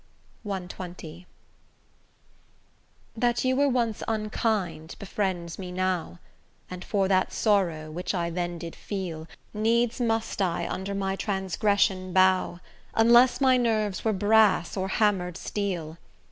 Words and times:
CXX 0.43 1.25
That 3.15 3.43
you 3.45 3.55
were 3.55 3.69
once 3.69 4.01
unkind 4.07 4.95
befriends 4.97 5.59
me 5.59 5.71
now, 5.71 6.17
And 6.71 6.83
for 6.83 7.07
that 7.07 7.31
sorrow, 7.31 7.91
which 7.91 8.15
I 8.15 8.31
then 8.31 8.57
did 8.57 8.75
feel, 8.75 9.27
Needs 9.53 10.01
must 10.01 10.41
I 10.41 10.67
under 10.67 10.95
my 10.95 11.15
transgression 11.15 12.13
bow, 12.13 12.61
Unless 12.95 13.41
my 13.41 13.57
nerves 13.57 14.03
were 14.03 14.11
brass 14.11 14.75
or 14.75 14.87
hammer'd 14.87 15.37
steel. 15.37 15.99